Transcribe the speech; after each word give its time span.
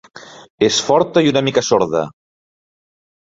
És 0.67 0.77
forta 0.85 1.23
i 1.27 1.29
una 1.33 1.43
mica 1.49 1.63
sorda. 1.69 2.01